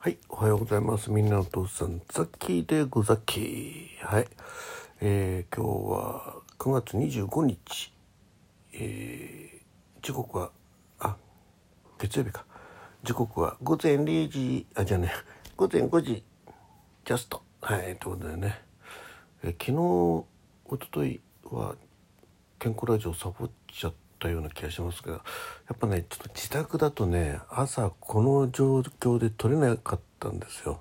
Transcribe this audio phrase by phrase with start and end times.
[0.00, 1.10] はい、おはようございます。
[1.10, 3.96] みんなのお父さん、ザッキーでござき。
[4.00, 4.28] はい。
[5.00, 7.92] えー、今日は9月25日。
[8.74, 10.52] えー、時刻は、
[11.00, 11.16] あ、
[11.98, 12.44] 月曜日か。
[13.02, 15.10] 時刻は午前0時、あ、じゃあね、
[15.56, 16.22] 午前5時、
[17.04, 17.42] ジャスト。
[17.60, 18.62] はい、ということでね。
[19.42, 21.74] えー昨日、おとといは、
[22.60, 25.18] 健康ラジオサボっちゃったような気がしますがや
[25.74, 30.80] っぱねちょっと自宅だとね朝この状況で撮れなかったんですよ。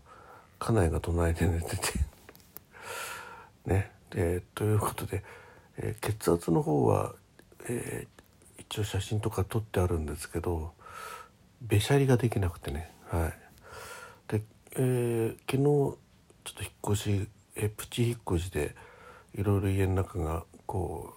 [0.59, 1.81] 家内が隣で寝てて。
[3.65, 3.91] ね。
[4.09, 5.23] でということで、
[5.77, 7.13] えー血圧の方は、
[7.69, 8.17] えー
[8.59, 10.73] 一応写真とか撮ってあるんですけど
[11.61, 12.91] べしゃりができなくてね。
[13.09, 13.33] はい。
[14.27, 14.43] で、
[14.75, 15.97] えー昨日ちょ
[16.51, 18.75] っと引っ越し、えープチ引っ越しで
[19.35, 21.13] いろいろ家の中がこ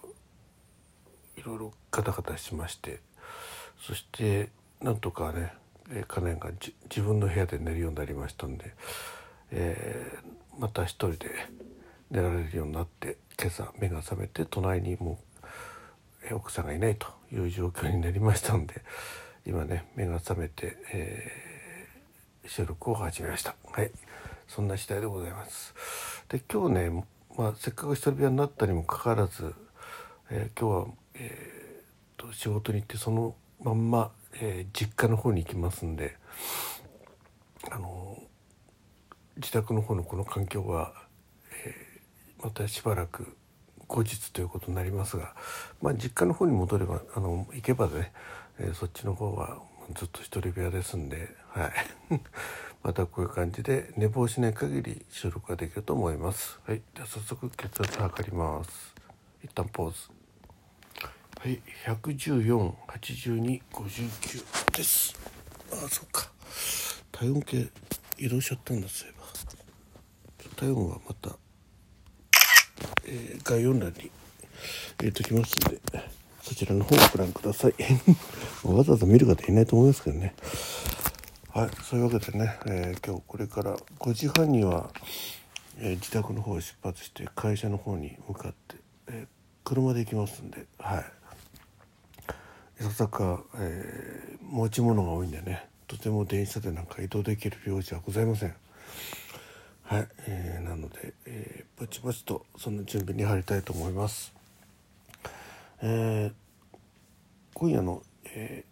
[1.37, 2.99] いろいろガタガタしまして
[3.81, 4.49] そして
[4.81, 5.53] なんとかね、
[5.91, 6.51] えー、家内が
[6.89, 8.73] 自分の部屋で寝るようになりましたんで、
[9.51, 11.29] えーまた一人で
[12.11, 15.17] 寝られるようになって今朝目が覚めて隣にも
[16.29, 18.81] う、奥さんがいないという状況になりましたんで
[19.47, 21.51] 今ね目が覚めて、えー
[22.47, 23.55] 収録を始めました。
[23.71, 23.91] はい。
[24.47, 25.73] そんな次第でございます。
[26.27, 27.05] で今日ね、
[27.37, 29.53] まあ、せっかく一人部屋になったにもかかわらず、
[30.29, 36.17] えー今日は、えーと仕事に行ってそのまんま、えー実家の方に行きますんで
[37.69, 38.17] あの
[39.37, 40.93] 自宅の方のこの環境は、
[41.65, 43.37] えーまたしばらく
[43.87, 45.35] 後日ということになりますが、
[45.79, 48.11] まあ、実家の方に戻ればあの行けばね、
[48.59, 49.59] えーそっちの方は
[49.93, 51.71] ずっと一人部屋ですんで、はい、
[52.83, 56.59] またこういう感じで寝坊しない限り収録ができると思います。
[56.65, 58.95] はい、では早速血圧測ります。
[59.43, 60.20] 一旦ポーズ。
[61.43, 65.19] はい、114、82、59です。
[65.71, 66.29] あ、そっか。
[67.11, 67.67] 体温計
[68.19, 70.55] 移動しちゃったんだそういえば。
[70.55, 71.35] 体温はまた、
[73.07, 74.11] えー概要欄に入
[74.99, 75.81] れときますんで、
[76.43, 77.73] そちらの方をご覧ください。
[78.63, 80.35] わざわざ見る方いないと思いますけどね。
[81.49, 84.93] はい、そういうわけでね、えー今日これから5時半には、
[85.79, 88.75] えー自宅の方を出発して会社の方に向かって、
[89.07, 89.25] え
[89.63, 91.20] 車で行きますんで、はい。
[92.81, 95.69] いさか、えー持ち物が多いんでね。
[95.87, 98.55] とても電車でなんか移動できる量じゃございません。
[99.83, 104.33] はい、えーなので、えーぼちぼちとその準備に入りたいと思います。
[105.81, 106.33] えー
[107.53, 108.65] 今夜の、え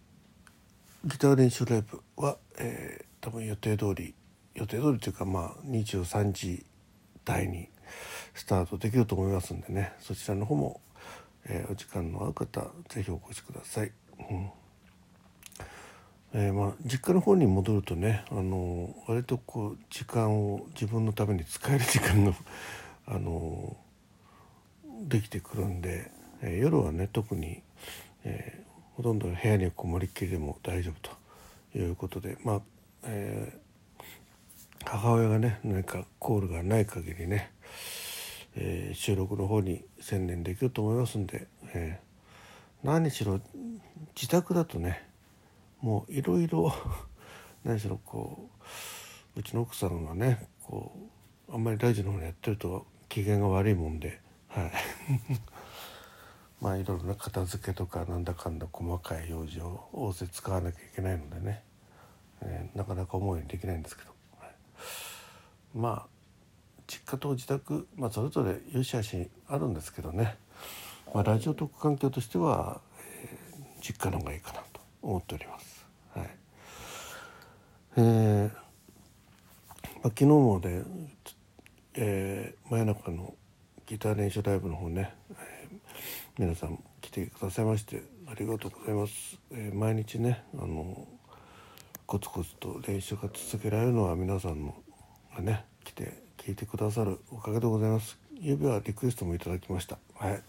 [1.06, 4.16] ーギター練習ライブは、えー多分予定通り
[4.56, 6.66] 予定通りというかまあ23時
[7.26, 7.70] 台に
[8.34, 9.94] スタートできると思いますんでね。
[10.00, 10.82] そちらの方も、
[11.50, 13.92] えーお時間の合う方ぜひお越しください。
[14.30, 14.50] うん
[16.32, 22.34] えーまあ、実家の方に戻るとね、あの割とこう時間を自分のために使える時間が、
[23.08, 23.76] あの
[25.08, 26.12] できてくるんで、
[26.42, 27.64] えー夜はね特に、
[28.24, 31.18] えーほとんど部屋にこもりっきりでも大丈夫
[31.72, 32.62] ということでまあ、
[33.06, 33.60] えー
[34.86, 37.52] 母親がね何かコールがない限りね、
[38.56, 42.10] えー収録の方に専念できると思いますんで、えー
[42.82, 43.42] 何しろ
[44.16, 45.06] 自宅だとね
[45.82, 46.74] もういろいろ
[47.66, 48.50] 何しろこ
[49.36, 50.94] ううちの奥さんがねこ
[51.50, 54.72] うあんまりラジオの方にやってると機嫌が悪いもんではい。
[56.62, 61.64] まあいろいろな片付けとかなんだかんだ細かい用事を仰せ使わなきゃいけないのでね、
[62.42, 64.50] えーなかなか思うようにできないんですけど、はい。
[65.74, 66.19] まあ
[66.90, 70.38] 実家と自宅、まあ、それぞれ良し悪しあるんですけどね、
[71.14, 72.82] まあ、ラジオトーク環境としては、
[73.14, 75.86] えー実家の方がいいかなと思っております。
[76.14, 76.30] はい
[77.96, 80.84] えーまあ、昨日もね、
[81.94, 83.36] えー真夜中の
[83.86, 85.78] ギター練習ライブの方ね、えー
[86.38, 89.40] 皆さん来てくださいましてありがとうございます。
[89.52, 91.08] えー毎日ねあの
[92.06, 94.76] コツコツと練習が続けられるのは皆さんの
[95.36, 98.18] がね来て聞いてくださるおかげでございます。
[98.42, 100.00] 指はリクエストもいただきました。
[100.16, 100.42] はい。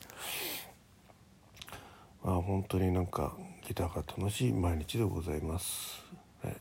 [2.25, 3.37] まあ本当になんか
[3.69, 6.03] ギターが楽しい毎日でございます。
[6.43, 6.57] はい、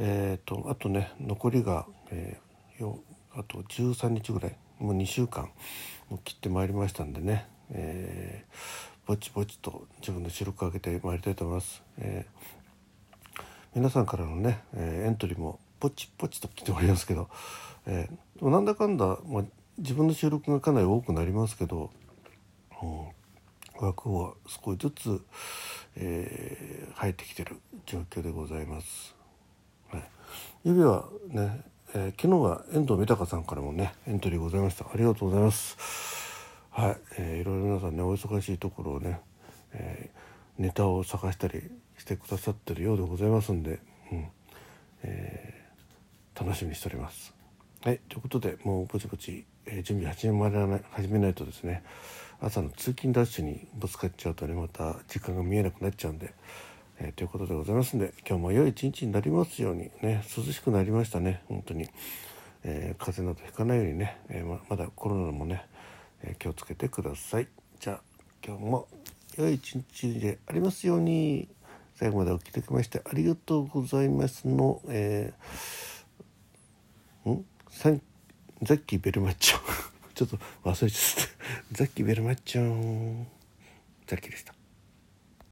[0.00, 2.98] えー、とあとね残りが、えーよ
[3.36, 5.48] あと13日ぐらいもう2週間
[6.08, 11.84] もう切ってまいりましたんでね、えーぼちぼちと自分の収録を上げてまいりたいと思います。
[11.98, 13.42] えー
[13.76, 17.28] 皆さんからのね、えーエントリーもポチポチと来ておりますけど、
[17.86, 19.44] えーでもなんだかんだ、まあ、
[19.78, 21.90] 自分の収録がかなり多くなりますけど、
[22.82, 25.20] うん、枠は少しずつ、
[25.96, 29.14] えー入ってきてる状況でございます。
[29.90, 30.02] はい。
[30.64, 31.62] 指はね、
[31.94, 34.84] えー、昨日は遠藤豊さんからもねエントリーございました。
[34.84, 35.76] ありがとうございます。
[36.70, 39.20] はい、えー、いろいろ皆さんねお忙しいところをね、
[39.72, 43.80] えー、ネタを探したりしてくださってるようでございますんで、
[44.12, 44.28] うん。
[45.02, 45.67] えー、
[46.40, 47.34] 楽しみにしております。
[47.82, 51.82] はいということでもうぼちぼち、えー、準備始めない始めないとですね
[52.40, 56.34] 朝の通勤ダッシュにぶつかっちゃうとねまた時間が見えなくなっちゃうんで
[57.00, 61.88] えー、ということでございますんで今日も良い一日になりますようにね涼しくなりましたね本当に、
[62.64, 65.64] えー、風邪などひかないようにね、え、ままだコロナもね、
[66.22, 67.48] え気をつけてください。
[67.78, 68.00] じゃあ
[68.44, 68.88] 今日も
[69.36, 71.48] 良い一日でありますように。
[71.98, 75.44] 最後までお聴きいただきましてありがとうございますの、えー、
[77.90, 78.02] ん
[78.62, 79.58] ザッキーベルマッチョ。
[80.14, 81.30] ちょっと忘れちゃった。
[81.72, 83.24] ザッキーベルマッチョ
[84.06, 84.57] ザッキーでした。